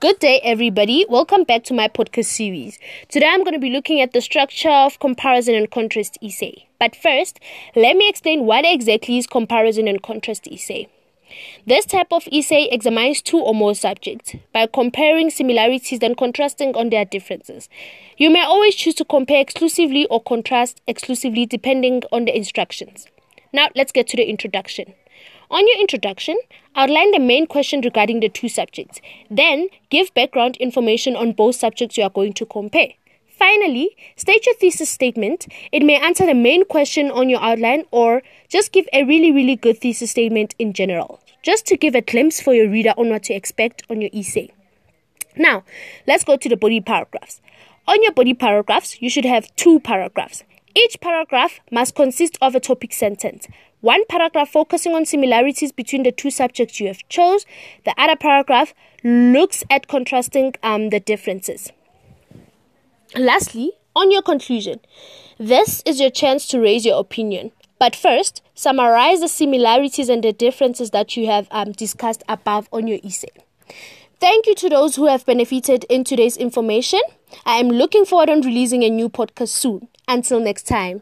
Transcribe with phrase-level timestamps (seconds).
[0.00, 1.04] Good day, everybody.
[1.10, 2.78] Welcome back to my podcast series.
[3.10, 6.66] Today I'm going to be looking at the structure of comparison and contrast essay.
[6.78, 7.38] But first,
[7.76, 10.88] let me explain what exactly is comparison and contrast essay.
[11.66, 16.88] This type of essay examines two or more subjects by comparing similarities and contrasting on
[16.88, 17.68] their differences.
[18.16, 23.06] You may always choose to compare exclusively or contrast exclusively depending on the instructions.
[23.52, 24.94] Now, let's get to the introduction.
[25.50, 26.36] On your introduction,
[26.76, 29.00] outline the main question regarding the two subjects.
[29.28, 32.90] Then, give background information on both subjects you are going to compare.
[33.26, 35.48] Finally, state your thesis statement.
[35.72, 39.56] It may answer the main question on your outline or just give a really, really
[39.56, 43.24] good thesis statement in general, just to give a glimpse for your reader on what
[43.24, 44.52] to expect on your essay.
[45.36, 45.64] Now,
[46.06, 47.40] let's go to the body paragraphs.
[47.88, 50.44] On your body paragraphs, you should have two paragraphs.
[50.74, 53.48] Each paragraph must consist of a topic sentence.
[53.80, 57.46] One paragraph focusing on similarities between the two subjects you have chose.
[57.84, 61.72] The other paragraph looks at contrasting um, the differences.
[63.16, 64.80] Lastly, on your conclusion,
[65.38, 67.52] this is your chance to raise your opinion.
[67.78, 72.86] But first, summarize the similarities and the differences that you have um, discussed above on
[72.86, 73.32] your essay.
[74.20, 77.00] Thank you to those who have benefited in today's information.
[77.46, 79.88] I am looking forward on releasing a new podcast soon.
[80.06, 81.00] Until next time.